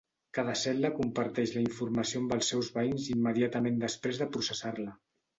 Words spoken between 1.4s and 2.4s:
la informació amb